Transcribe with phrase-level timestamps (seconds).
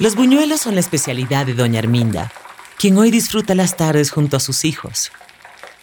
[0.00, 2.30] Los buñuelos son la especialidad de doña Arminda,
[2.78, 5.10] quien hoy disfruta las tardes junto a sus hijos.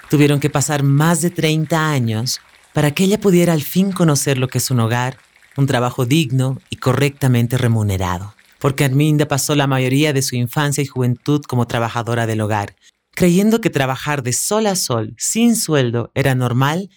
[0.10, 2.40] Tuvieron que pasar más de 30 años
[2.72, 5.18] para que ella pudiera al fin conocer lo que es un hogar,
[5.58, 8.36] un trabajo digno y correctamente remunerado.
[8.60, 12.78] Porque Arminda pasó la mayoría de su infancia y juventud como trabajadora del hogar,
[13.12, 16.90] creyendo que trabajar de sol a sol, sin sueldo, era normal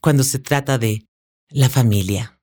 [0.00, 1.04] cuando se trata de
[1.48, 2.39] la familia.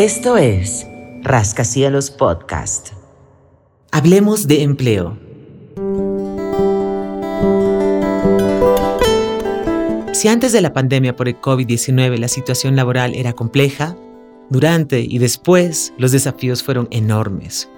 [0.00, 0.86] Esto es
[1.20, 2.94] Rascacielos Podcast.
[3.92, 5.18] Hablemos de empleo.
[10.14, 13.94] Si antes de la pandemia por el COVID-19 la situación laboral era compleja,
[14.48, 17.68] durante y después los desafíos fueron enormes.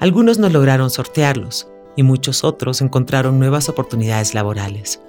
[0.00, 5.00] Algunos no lograron sortearlos y muchos otros encontraron nuevas oportunidades laborales.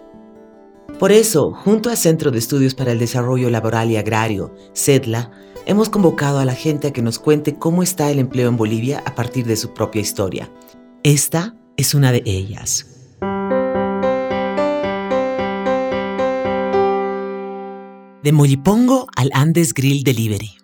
[1.00, 5.32] Por eso, junto al Centro de Estudios para el Desarrollo Laboral y Agrario, CEDLA,
[5.72, 9.02] hemos convocado a la gente a que nos cuente cómo está el empleo en Bolivia
[9.06, 10.52] a partir de su propia historia.
[11.02, 12.88] Esta es una de ellas.
[18.22, 20.58] De Mollipongo al Andes Grill Delivery.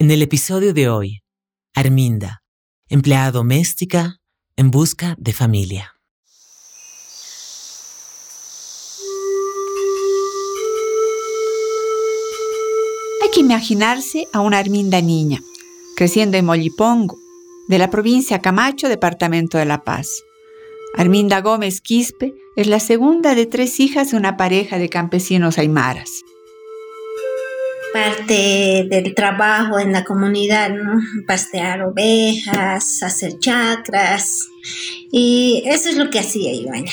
[0.00, 1.20] En el episodio de hoy,
[1.72, 2.42] Arminda,
[2.88, 4.16] empleada doméstica
[4.56, 5.99] en busca de familia.
[13.30, 15.40] Que imaginarse a una Arminda niña,
[15.96, 17.18] creciendo en Mollipongo,
[17.68, 20.22] de la provincia Camacho, departamento de La Paz.
[20.96, 26.22] Arminda Gómez Quispe es la segunda de tres hijas de una pareja de campesinos aymaras.
[27.92, 30.70] Parte del trabajo en la comunidad.
[31.26, 34.46] Pastear ovejas, hacer chacras.
[35.12, 36.92] Y eso es lo que hacía yo allá.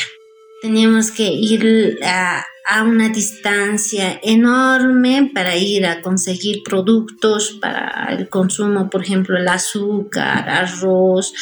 [0.62, 8.28] Teníamos que ir a, a una distancia enorme para ir a conseguir productos para el
[8.28, 11.34] consumo, por ejemplo, el azúcar, arroz,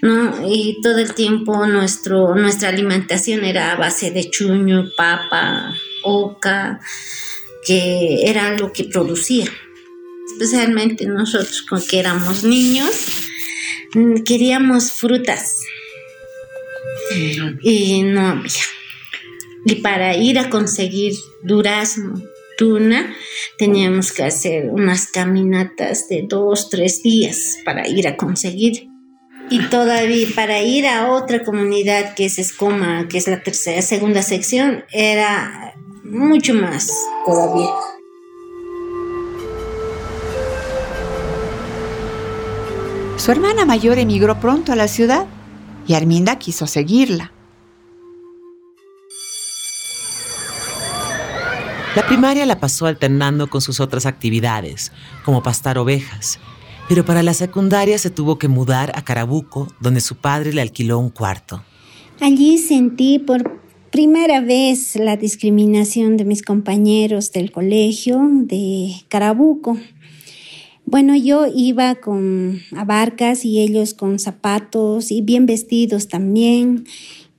[0.00, 0.50] ¿no?
[0.50, 6.80] Y todo el tiempo nuestro, nuestra alimentación era a base de chuño, papa, oca,
[7.66, 9.44] que era lo que producía.
[10.32, 13.06] Especialmente nosotros, con que éramos niños,
[13.92, 15.60] mm, queríamos frutas
[17.60, 18.62] y no había.
[19.64, 22.20] Y para ir a conseguir durazno,
[22.58, 23.14] tuna,
[23.58, 28.88] teníamos que hacer unas caminatas de dos, tres días para ir a conseguir.
[29.50, 34.22] Y todavía para ir a otra comunidad que es Escoma, que es la tercera, segunda
[34.22, 36.90] sección, era mucho más
[37.26, 37.70] todavía.
[43.16, 45.26] Su hermana mayor emigró pronto a la ciudad
[45.86, 47.33] y Arminda quiso seguirla.
[51.94, 54.90] La primaria la pasó alternando con sus otras actividades,
[55.24, 56.40] como pastar ovejas,
[56.88, 60.98] pero para la secundaria se tuvo que mudar a Carabuco, donde su padre le alquiló
[60.98, 61.62] un cuarto.
[62.20, 63.60] Allí sentí por
[63.92, 69.78] primera vez la discriminación de mis compañeros del colegio de Carabuco.
[70.86, 76.86] Bueno, yo iba con abarcas y ellos con zapatos y bien vestidos también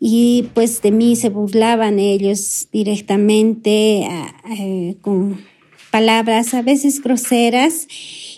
[0.07, 4.07] y pues de mí se burlaban ellos directamente
[4.55, 5.39] eh, con
[5.89, 7.87] palabras a veces groseras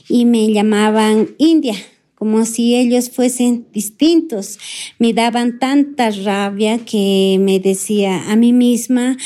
[0.07, 1.75] y me llamaban India,
[2.15, 4.59] como si ellos fuesen distintos.
[4.97, 9.17] Me daban tanta rabia que me decía a mí misma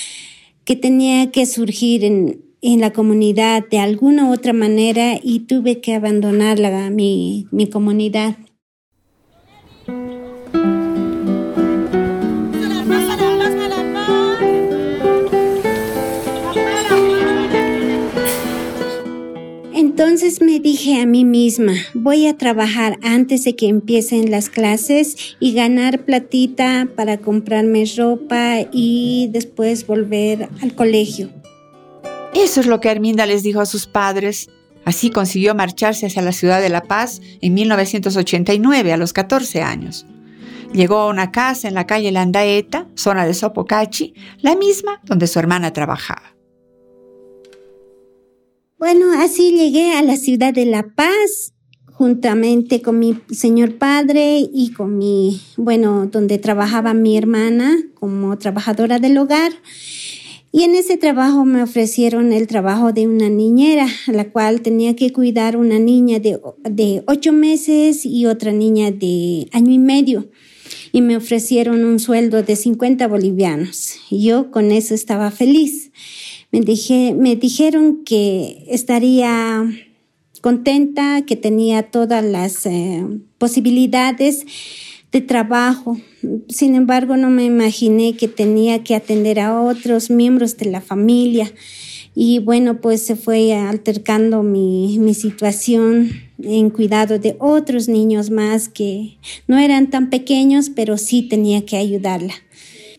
[0.66, 5.80] que tenía que surgir en, en la comunidad de alguna u otra manera y tuve
[5.80, 6.57] que abandonar
[6.90, 8.35] mi, mi comunidad.
[20.21, 25.35] Entonces me dije a mí misma, voy a trabajar antes de que empiecen las clases
[25.39, 31.31] y ganar platita para comprarme ropa y después volver al colegio.
[32.35, 34.51] Eso es lo que Arminda les dijo a sus padres.
[34.85, 40.06] Así consiguió marcharse hacia la ciudad de La Paz en 1989, a los 14 años.
[40.71, 45.39] Llegó a una casa en la calle Landaeta, zona de Sopocachi, la misma donde su
[45.39, 46.35] hermana trabajaba.
[48.81, 51.54] Bueno, así llegué a la ciudad de La Paz,
[51.86, 58.98] juntamente con mi señor padre y con mi, bueno, donde trabajaba mi hermana como trabajadora
[58.98, 59.51] del hogar.
[60.51, 65.13] Y en ese trabajo me ofrecieron el trabajo de una niñera, la cual tenía que
[65.13, 70.31] cuidar una niña de, de ocho meses y otra niña de año y medio.
[70.92, 73.94] y me ofrecieron un sueldo de 50 bolivianos.
[74.10, 75.92] Yo con eso estaba feliz.
[76.51, 79.63] Me, dije, me dijeron que estaría
[80.42, 83.06] contenta, que tenía todas las eh,
[83.38, 84.45] posibilidades
[85.12, 85.98] de trabajo.
[86.50, 91.51] Sin embargo, no me imaginé que tenía que atender a otros miembros de la familia.
[92.13, 96.12] Y bueno, pues se fue altercando mi, mi situación
[96.44, 99.18] en cuidado de otros niños más que
[99.48, 102.33] no eran tan pequeños, pero sí tenía que ayudarla.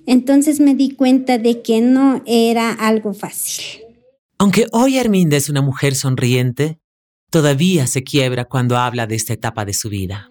[0.06, 3.64] Entonces me di cuenta de que no era algo fácil.
[4.38, 6.80] Aunque hoy Arminda es una mujer sonriente,
[7.30, 10.30] todavía se quiebra cuando habla de esta etapa de su vida.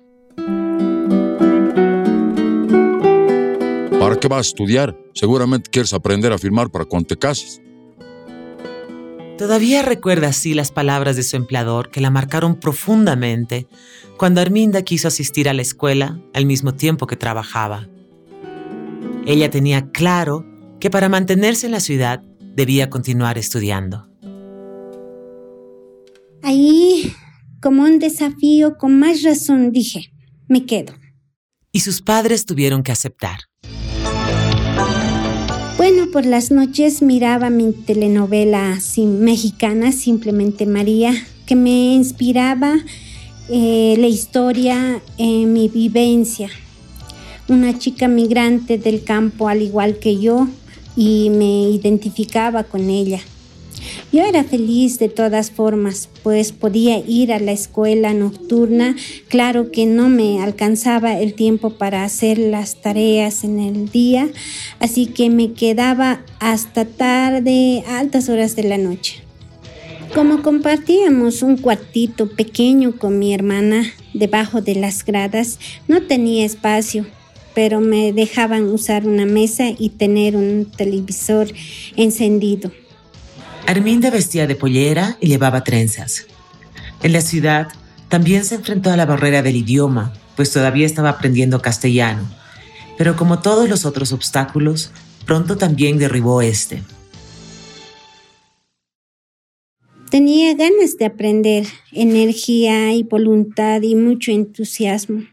[3.99, 4.97] ¿Para qué vas a estudiar?
[5.13, 7.61] Seguramente quieres aprender a firmar para cuando te cases.
[9.37, 13.67] Todavía recuerda así las palabras de su empleador que la marcaron profundamente
[14.17, 17.87] cuando Arminda quiso asistir a la escuela al mismo tiempo que trabajaba.
[19.25, 20.45] Ella tenía claro
[20.79, 22.23] que para mantenerse en la ciudad
[22.55, 24.07] debía continuar estudiando.
[26.41, 27.13] Ahí,
[27.61, 30.11] como un desafío, con más razón dije,
[30.47, 30.93] me quedo.
[31.71, 33.41] Y sus padres tuvieron que aceptar.
[35.77, 41.13] Bueno, por las noches miraba mi telenovela mexicana, Simplemente María,
[41.45, 42.75] que me inspiraba
[43.49, 46.49] eh, la historia, en mi vivencia.
[47.51, 50.47] Una chica migrante del campo al igual que yo
[50.95, 53.19] y me identificaba con ella.
[54.13, 58.95] Yo era feliz de todas formas, pues podía ir a la escuela nocturna.
[59.27, 64.29] Claro que no me alcanzaba el tiempo para hacer las tareas en el día,
[64.79, 69.23] así que me quedaba hasta tarde, altas horas de la noche.
[70.15, 75.59] Como compartíamos un cuartito pequeño con mi hermana debajo de las gradas,
[75.89, 77.05] no tenía espacio,
[77.53, 81.47] pero me dejaban usar una mesa y tener un televisor
[81.95, 82.71] encendido.
[83.67, 86.25] Arminda vestía de pollera y llevaba trenzas.
[87.03, 87.67] En la ciudad
[88.09, 92.29] también se enfrentó a la barrera del idioma, pues todavía estaba aprendiendo castellano,
[92.97, 94.91] pero como todos los otros obstáculos,
[95.25, 96.83] pronto también derribó este.
[100.09, 105.23] Tenía ganas de aprender, energía y voluntad y mucho entusiasmo.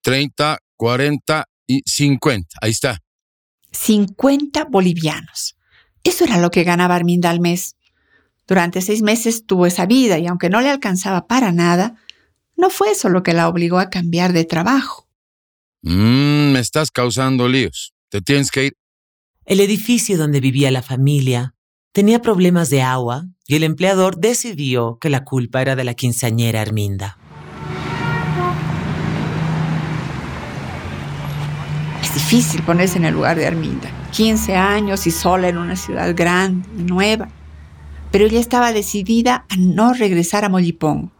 [0.00, 2.56] 30, 40 y 50.
[2.62, 3.02] Ahí está.
[3.72, 5.56] 50 bolivianos.
[6.02, 7.76] Eso era lo que ganaba Arminda al mes.
[8.46, 11.96] Durante seis meses tuvo esa vida y aunque no le alcanzaba para nada,
[12.56, 15.06] no fue eso lo que la obligó a cambiar de trabajo.
[15.82, 17.92] Mmm, me estás causando líos.
[18.08, 18.72] Te tienes que ir.
[19.44, 21.54] El edificio donde vivía la familia
[21.92, 26.62] tenía problemas de agua y el empleador decidió que la culpa era de la quinceañera
[26.62, 27.18] Arminda.
[32.18, 33.88] Difícil ponerse en el lugar de Arminda.
[34.10, 37.28] 15 años y sola en una ciudad grande y nueva.
[38.10, 41.12] Pero ella estaba decidida a no regresar a Mollipón.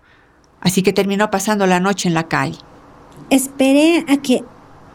[0.61, 2.59] Así que terminó pasando la noche en la calle.
[3.31, 4.43] Esperé a que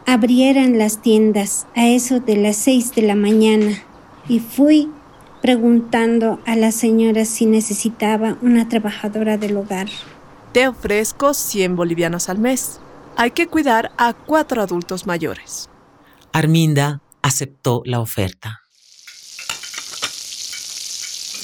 [0.06, 3.72] abrieran las tiendas a eso de las 6 de la mañana
[4.28, 4.90] y fui
[5.40, 9.86] preguntando a la señora si necesitaba una trabajadora del hogar.
[10.52, 12.78] Te ofrezco 100 bolivianos al mes.
[13.16, 15.70] Hay que cuidar a cuatro adultos mayores.
[16.34, 18.58] Arminda aceptó la oferta.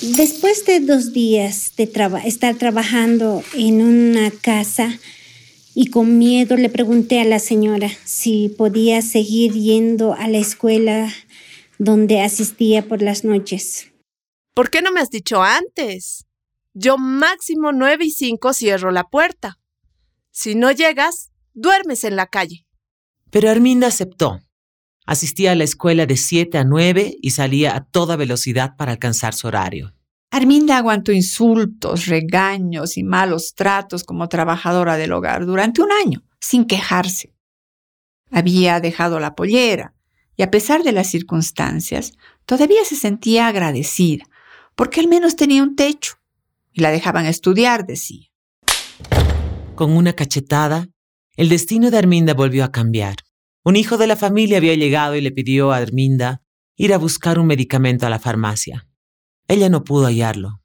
[0.03, 1.89] Después de dos días de
[2.25, 4.99] estar trabajando en una casa
[5.77, 11.09] y con miedo le pregunté a la señora si podía seguir yendo a la escuela
[11.79, 13.93] donde asistía por las noches.
[14.55, 16.27] ¿Por qué no me has dicho antes?
[16.75, 19.61] Yo máximo nueve y cinco cierro la puerta.
[20.33, 22.67] Si no llegas, duermes en la calle.
[23.31, 24.41] Pero Arminda aceptó
[25.07, 29.35] Asistía a la escuela de 7 a 9 y salía a toda velocidad para alcanzar
[29.35, 29.95] su horario.
[30.30, 36.66] Arminda aguantó insultos, regaños y malos tratos como trabajadora del hogar durante un año, sin
[36.66, 37.35] quejarse.
[38.30, 39.95] Había dejado la pollera
[40.37, 42.12] y a pesar de las circunstancias,
[42.47, 44.25] todavía se sentía agradecida,
[44.75, 46.14] porque al menos tenía un techo
[46.73, 48.28] y la dejaban estudiar, decía.
[49.75, 50.88] Con una cachetada,
[51.37, 53.16] el destino de Arminda volvió a cambiar.
[53.71, 56.43] Un hijo de la familia había llegado y le pidió a Arminda
[56.75, 58.89] ir a buscar un medicamento a la farmacia.
[59.47, 60.61] Ella no pudo hallarlo.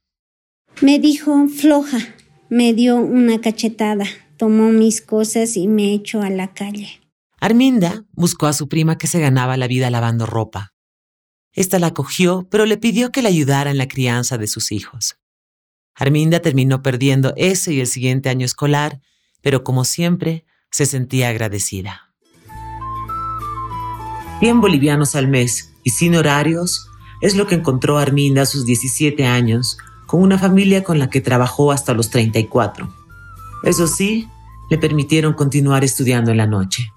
[0.81, 1.99] Me dijo floja,
[2.49, 4.07] me dio una cachetada,
[4.37, 6.99] tomó mis cosas y me echó a la calle.
[7.39, 10.73] Arminda buscó a su prima que se ganaba la vida lavando ropa.
[11.53, 15.19] Esta la cogió, pero le pidió que le ayudara en la crianza de sus hijos.
[15.93, 18.99] Arminda terminó perdiendo ese y el siguiente año escolar,
[19.43, 22.04] pero como siempre, se sentía agradecida.
[24.39, 26.89] 100 bolivianos al mes y sin horarios
[27.21, 31.21] es lo que encontró Arminda a sus 17 años, con una familia con la que
[31.21, 32.87] trabajó hasta los 34.
[33.63, 34.27] Eso sí,
[34.69, 36.91] le permitieron continuar estudiando en la noche.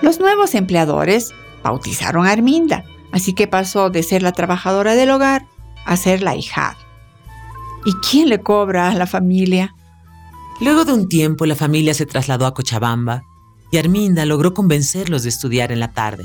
[0.00, 1.32] Los nuevos empleadores
[1.62, 5.46] bautizaron a Arminda, así que pasó de ser la trabajadora del hogar
[5.84, 6.83] a ser la hijada.
[7.84, 9.74] ¿Y quién le cobra a la familia?
[10.60, 13.24] Luego de un tiempo la familia se trasladó a Cochabamba
[13.70, 16.24] y Arminda logró convencerlos de estudiar en la tarde.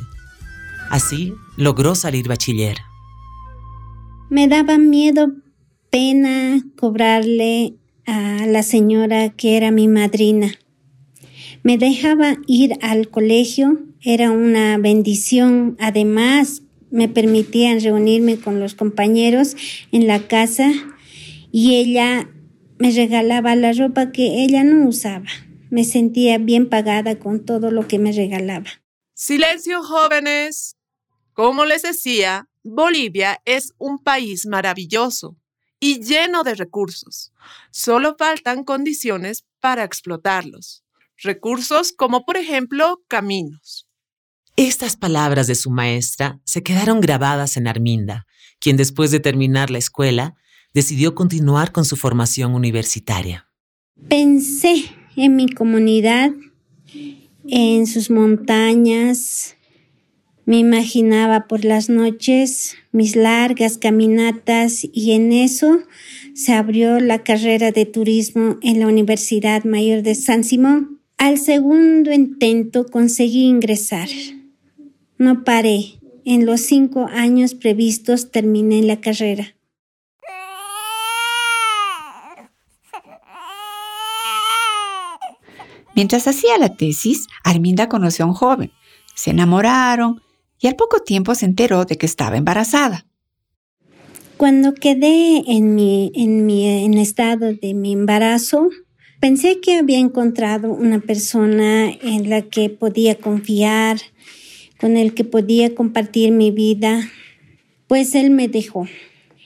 [0.90, 2.78] Así logró salir bachiller.
[4.30, 5.32] Me daba miedo,
[5.90, 7.74] pena cobrarle
[8.06, 10.52] a la señora que era mi madrina.
[11.64, 15.76] Me dejaba ir al colegio, era una bendición.
[15.80, 16.62] Además,
[16.92, 19.56] me permitían reunirme con los compañeros
[19.92, 20.72] en la casa
[21.52, 22.30] y ella
[22.78, 25.28] me regalaba la ropa que ella no usaba.
[25.70, 28.70] Me sentía bien pagada con todo lo que me regalaba.
[29.14, 30.78] Silencio, jóvenes.
[31.34, 35.38] Como les decía, Bolivia es un país maravilloso
[35.80, 37.32] y lleno de recursos.
[37.72, 40.84] Solo faltan condiciones para explotarlos.
[41.18, 43.88] Recursos como, por ejemplo, caminos.
[44.56, 48.26] Estas palabras de su maestra se quedaron grabadas en Arminda,
[48.60, 50.36] quien después de terminar la escuela
[50.74, 53.48] decidió continuar con su formación universitaria.
[54.08, 54.86] Pensé
[55.16, 56.32] en mi comunidad,
[57.48, 59.56] en sus montañas.
[60.46, 65.82] Me imaginaba por las noches mis largas caminatas y en eso
[66.34, 71.02] se abrió la carrera de turismo en la Universidad Mayor de San Simón.
[71.18, 74.08] Al segundo intento conseguí ingresar.
[75.18, 76.00] No paré.
[76.26, 79.56] En los cinco años previstos terminé la carrera.
[86.00, 88.72] Mientras hacía la tesis, Arminda conoció a un joven.
[89.16, 90.22] Se enamoraron
[90.58, 93.06] y al poco tiempo se enteró de que estaba embarazada.
[94.38, 98.70] Cuando quedé en mi, en mi en estado de mi embarazo,
[99.20, 103.98] pensé que había encontrado una persona en la que podía confiar,
[104.80, 107.10] con el que podía compartir mi vida,
[107.88, 108.88] pues él me dejó.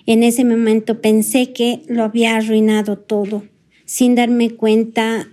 [0.05, 3.41] En ese momento pensé que lo había arruinado todo.
[3.85, 5.29] Sin darme cuenta,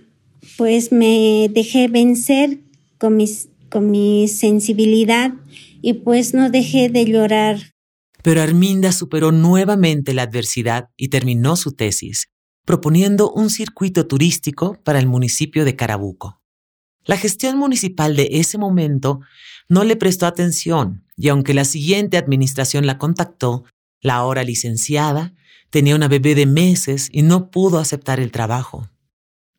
[0.57, 2.59] pues me dejé vencer
[2.97, 3.17] con,
[3.69, 5.33] con mi sensibilidad
[5.81, 7.73] y pues no dejé de llorar.
[8.23, 12.27] Pero Arminda superó nuevamente la adversidad y terminó su tesis,
[12.65, 16.41] proponiendo un circuito turístico para el municipio de Carabuco.
[17.03, 19.21] La gestión municipal de ese momento
[19.67, 23.63] no le prestó atención y aunque la siguiente administración la contactó,
[24.01, 25.33] la ahora licenciada
[25.71, 28.87] tenía una bebé de meses y no pudo aceptar el trabajo.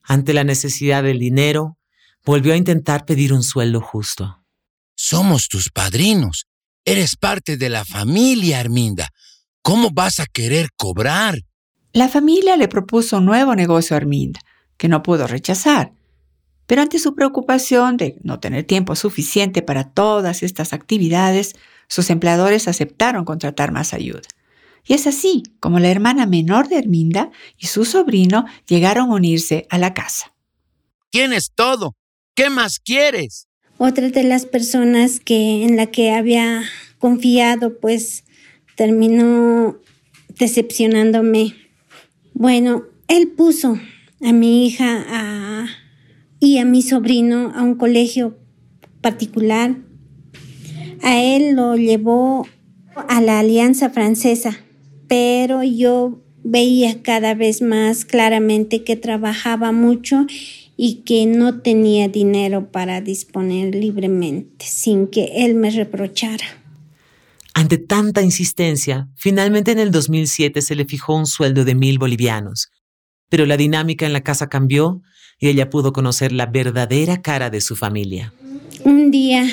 [0.03, 1.79] Ante la necesidad del dinero,
[2.25, 4.45] volvió a intentar pedir un sueldo justo.
[4.95, 6.47] Somos tus padrinos.
[6.85, 9.09] Eres parte de la familia, Arminda.
[9.63, 11.39] ¿Cómo vas a querer cobrar?
[11.93, 14.41] La familia le propuso un nuevo negocio a Arminda,
[14.77, 15.93] que no pudo rechazar.
[16.67, 21.55] Pero ante su preocupación de no tener tiempo suficiente para todas estas actividades,
[21.89, 24.23] sus empleadores aceptaron contratar más ayuda.
[24.85, 29.67] Y es así como la hermana menor de Herminda y su sobrino llegaron a unirse
[29.71, 30.35] a la casa.
[31.11, 31.95] Tienes todo.
[32.35, 33.47] ¿Qué más quieres?
[33.79, 36.65] Otra de las personas que en la que había
[36.99, 38.25] confiado, pues
[38.77, 39.79] terminó
[40.39, 41.55] decepcionándome.
[42.33, 43.79] Bueno, él puso
[44.23, 45.67] a mi hija
[46.41, 48.39] y a mi sobrino a un colegio
[49.01, 49.77] particular.
[51.03, 52.47] A él lo llevó
[53.09, 54.59] a la Alianza Francesa
[55.13, 60.25] pero yo veía cada vez más claramente que trabajaba mucho
[60.79, 66.47] y que no tenía dinero para disponer libremente, sin que él me reprochara.
[67.53, 72.71] Ante tanta insistencia, finalmente en el 2007 se le fijó un sueldo de mil bolivianos,
[73.29, 75.03] pero la dinámica en la casa cambió
[75.39, 78.33] y ella pudo conocer la verdadera cara de su familia.
[78.83, 79.45] Un día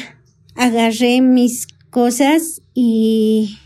[0.56, 3.58] agarré mis cosas y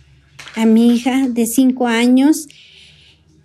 [0.56, 2.48] a mi hija de cinco años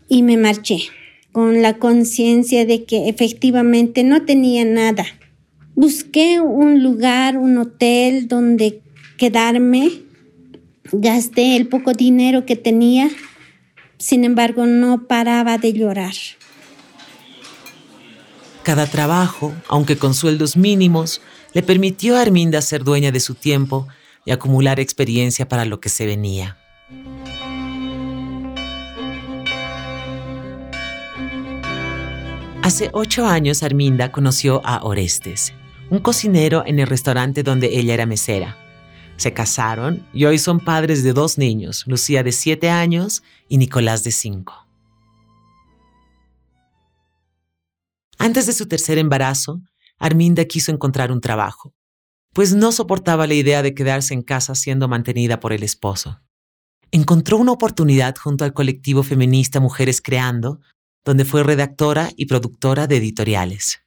[0.08, 0.90] y me marché
[1.32, 5.04] con la conciencia de que efectivamente no tenía nada.
[5.74, 8.82] Busqué un lugar, un hotel donde
[9.16, 9.92] quedarme,
[10.90, 13.08] gasté el poco dinero que tenía,
[13.98, 16.14] sin embargo no paraba de llorar.
[18.64, 21.22] Cada trabajo, aunque con sueldos mínimos,
[21.54, 23.86] le permitió a Arminda ser dueña de su tiempo
[24.26, 26.57] y acumular experiencia para lo que se venía.
[32.68, 35.54] Hace ocho años Arminda conoció a Orestes,
[35.88, 38.58] un cocinero en el restaurante donde ella era mesera.
[39.16, 44.04] Se casaron y hoy son padres de dos niños, Lucía de siete años y Nicolás
[44.04, 44.66] de cinco.
[48.18, 49.62] Antes de su tercer embarazo,
[49.98, 51.72] Arminda quiso encontrar un trabajo,
[52.34, 56.20] pues no soportaba la idea de quedarse en casa siendo mantenida por el esposo.
[56.90, 60.60] Encontró una oportunidad junto al colectivo feminista Mujeres Creando,
[61.04, 63.80] donde fue redactora y productora de editoriales.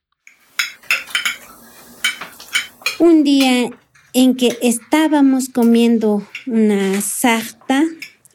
[2.99, 3.69] Un día
[4.13, 7.83] en que estábamos comiendo una sarta,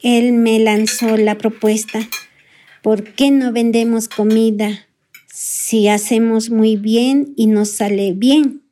[0.01, 2.07] él me lanzó la propuesta,
[2.81, 4.87] ¿por qué no vendemos comida
[5.27, 8.63] si hacemos muy bien y nos sale bien?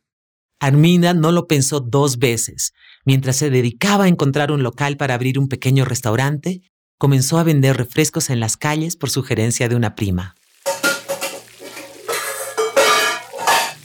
[0.60, 2.74] Arminda no lo pensó dos veces.
[3.06, 6.62] Mientras se dedicaba a encontrar un local para abrir un pequeño restaurante,
[7.06, 10.36] comenzó a vender refrescos en las calles por sugerencia de una prima.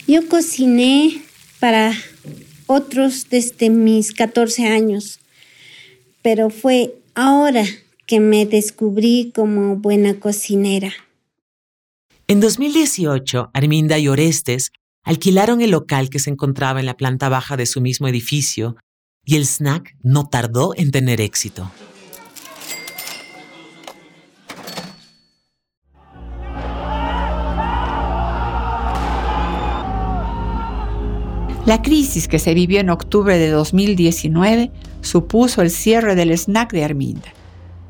[0.07, 1.21] Yo cociné
[1.59, 1.93] para
[2.65, 5.19] otros desde mis 14 años,
[6.23, 7.63] pero fue ahora
[8.07, 10.91] que me descubrí como buena cocinera.
[12.27, 14.71] En 2018, Arminda y Orestes
[15.03, 18.77] alquilaron el local que se encontraba en la planta baja de su mismo edificio
[19.23, 21.71] y el snack no tardó en tener éxito.
[31.67, 36.83] La crisis que se vivió en octubre de 2019 supuso el cierre del snack de
[36.83, 37.33] Arminda.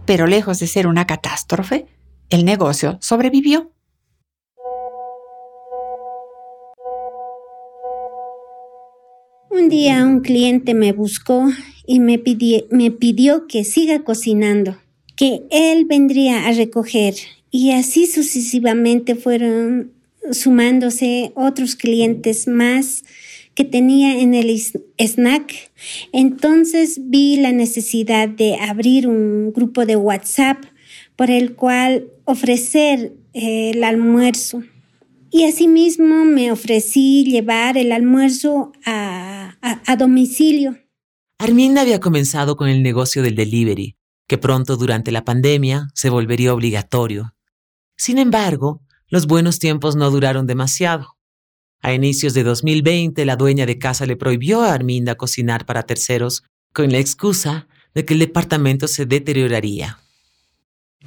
[0.06, 1.86] Pero lejos de ser una catástrofe,
[2.30, 3.72] el negocio sobrevivió.
[9.50, 11.50] Un día un cliente me buscó
[11.88, 14.76] y me, pidió, que siga cocinando,
[15.16, 17.16] que él vendría a recoger
[17.50, 19.94] y así sucesivamente fueron
[20.32, 23.04] sumándose otros clientes más
[23.56, 24.50] que tenía en el
[24.98, 25.72] snack.
[26.14, 30.64] Entonces vi la necesidad de abrir un grupo de WhatsApp
[31.16, 34.64] por el cual ofrecer eh, el almuerzo.
[35.30, 40.78] Y asimismo me ofrecí llevar el almuerzo a, a domicilio.
[41.40, 43.96] Arminda había comenzado con el negocio del delivery,
[44.28, 47.34] que pronto durante la pandemia se volvería obligatorio.
[47.96, 51.18] Sin embargo, los buenos tiempos no duraron demasiado.
[51.84, 56.44] A inicios de 2020, la dueña de casa le prohibió a Arminda cocinar para terceros
[56.74, 59.98] con la excusa de que el departamento se deterioraría.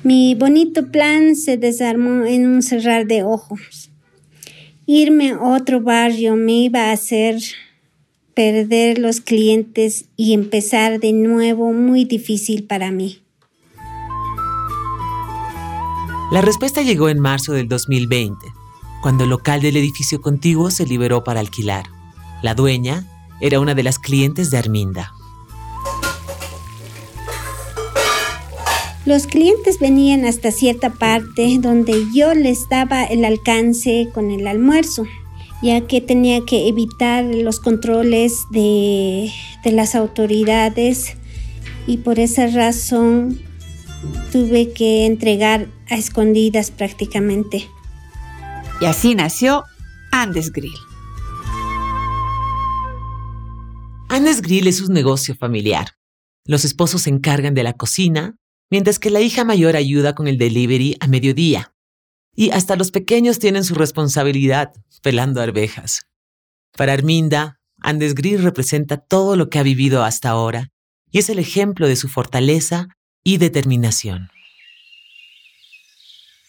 [0.02, 3.90] Mi bonito plan se desarmó en un cerrar de ojos.
[4.84, 7.40] Irme a otro barrio me iba a hacer
[8.34, 13.20] perder los clientes y empezar de nuevo muy difícil para mí.
[16.32, 18.53] La respuesta llegó en marzo del 2020
[19.04, 21.84] cuando el local del edificio contiguo se liberó para alquilar.
[22.40, 23.06] La dueña
[23.38, 25.12] era una de las clientes de Arminda.
[29.04, 35.04] Los clientes venían hasta cierta parte donde yo les daba el alcance con el almuerzo,
[35.60, 39.30] ya que tenía que evitar los controles de,
[39.62, 41.14] de las autoridades
[41.86, 43.38] y por esa razón
[44.32, 47.68] tuve que entregar a escondidas prácticamente.
[48.80, 49.64] Y así nació
[50.10, 50.74] Andes Grill.
[54.08, 55.96] Andes Grill es un negocio familiar.
[56.44, 58.36] Los esposos se encargan de la cocina,
[58.70, 61.72] mientras que la hija mayor ayuda con el delivery a mediodía.
[62.34, 66.06] Y hasta los pequeños tienen su responsabilidad pelando arvejas.
[66.76, 70.72] Para Arminda, Andes Grill representa todo lo que ha vivido hasta ahora
[71.10, 72.88] y es el ejemplo de su fortaleza
[73.22, 74.30] y determinación.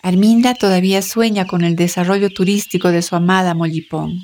[0.05, 4.19] Arminda todavía sueña con el desarrollo turístico de su amada Mollipón.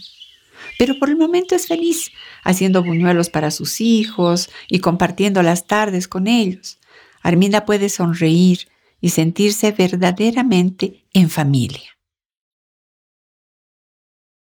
[0.77, 2.11] Pero por el momento es feliz,
[2.43, 6.77] haciendo buñuelos para sus hijos y compartiendo las tardes con ellos.
[7.23, 8.67] Arminda puede sonreír
[9.01, 11.97] y sentirse verdaderamente en familia.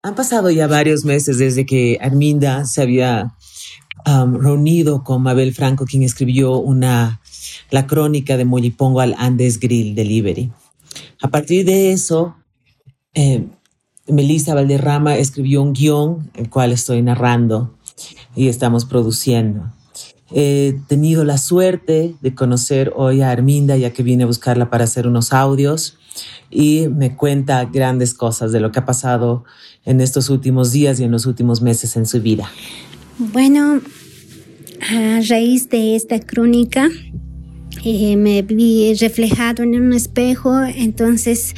[0.03, 3.35] Han pasado ya varios meses desde que Arminda se había
[4.05, 7.23] reunido con Mabel Franco, quien escribió una,
[7.71, 10.53] la crónica de Mollipongo al Andes Grill Delivery.
[11.25, 12.37] A partir de eso,
[13.15, 13.47] eh,
[14.07, 17.79] Melissa Valderrama escribió un guion, el cual estoy narrando
[18.37, 19.73] y estamos produciendo.
[20.31, 24.85] He tenido la suerte de conocer hoy a Arminda, ya que vine a buscarla para
[24.85, 25.97] hacer unos audios
[26.51, 29.45] y me cuenta grandes cosas de lo que ha pasado
[29.87, 32.51] en estos últimos días y en los últimos meses en su vida.
[33.17, 33.81] Bueno,
[34.91, 36.91] a raíz de esta crónica,
[37.87, 41.55] eh, me vi reflejado en un espejo, entonces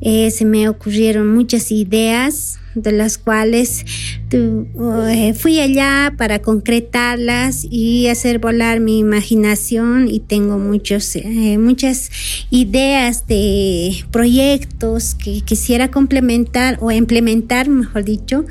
[0.00, 3.84] eh, se me ocurrieron muchas ideas de las cuales
[4.32, 11.16] eh, fui allá para concretarlas y hacer volar mi imaginación y tengo muchos,
[11.58, 12.10] muchas
[12.50, 18.44] ideas de proyectos que quisiera complementar o implementar, mejor dicho.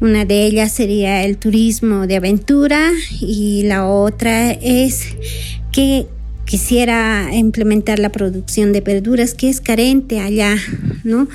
[0.00, 2.90] Una de ellas sería el turismo de aventura
[3.20, 5.04] y la otra es
[5.72, 6.06] que
[6.48, 10.56] quisiera implementar la producción de verduras que es carente allá,
[11.04, 11.28] ¿no?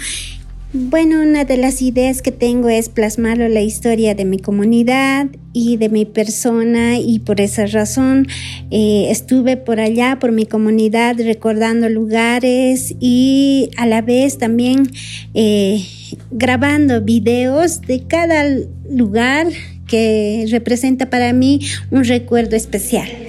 [0.75, 5.77] Bueno, una de las ideas que tengo es plasmarlo la historia de mi comunidad y
[5.77, 8.27] de mi persona y por esa razón
[8.71, 14.89] eh, estuve por allá, por mi comunidad, recordando lugares y a la vez también
[15.35, 15.85] eh,
[16.31, 18.43] grabando videos de cada
[18.89, 19.49] lugar
[19.85, 21.59] que representa para mí
[21.91, 23.22] un recuerdo especial.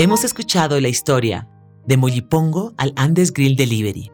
[0.00, 1.48] Hemos escuchado la historia
[1.84, 4.12] de Mollipongo al Andes Grill Delivery.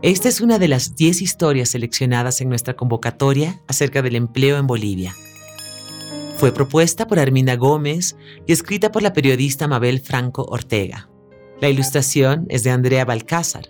[0.00, 4.66] Esta es una de las 10 historias seleccionadas en nuestra convocatoria acerca del empleo en
[4.66, 5.14] Bolivia.
[6.38, 11.10] Fue propuesta por Arminda Gómez y escrita por la periodista Mabel Franco Ortega.
[11.60, 13.68] La ilustración es de Andrea Balcázar.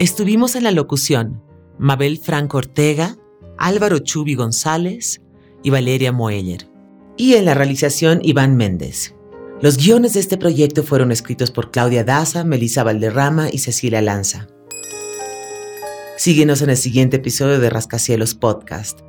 [0.00, 1.44] Estuvimos en la locución
[1.78, 3.16] Mabel Franco Ortega,
[3.56, 5.22] Álvaro Chubi González
[5.62, 6.68] y Valeria Moeller.
[7.16, 9.15] Y en la realización Iván Méndez.
[9.62, 14.48] Los guiones de este proyecto fueron escritos por Claudia Daza, Melissa Valderrama y Cecilia Lanza.
[16.18, 19.00] Síguenos en el siguiente episodio de Rascacielos Podcast.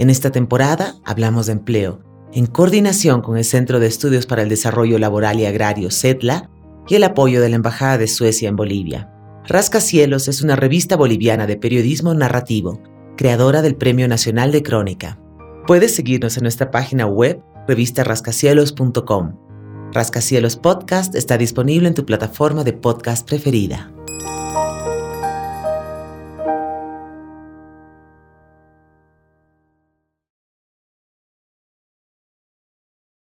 [0.00, 2.00] En esta temporada hablamos de empleo,
[2.32, 6.50] en coordinación con el Centro de Estudios para el Desarrollo Laboral y Agrario, CETLA,
[6.88, 9.08] y el apoyo de la Embajada de Suecia en Bolivia.
[9.46, 12.82] Rascacielos es una revista boliviana de periodismo narrativo,
[13.16, 15.20] creadora del Premio Nacional de Crónica.
[15.68, 19.51] Puedes seguirnos en nuestra página web revistarrascacielos.com
[19.92, 23.92] Rascacielos Podcast está disponible en tu plataforma de podcast preferida.